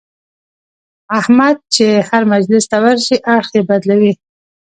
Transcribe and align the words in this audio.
احمد 1.19 1.55
چې 1.75 1.87
هر 2.09 2.21
مجلس 2.33 2.63
ته 2.71 2.77
ورشي 2.83 3.17
اړخ 3.33 3.49
یې 3.55 3.61
بدلوي. 3.69 4.13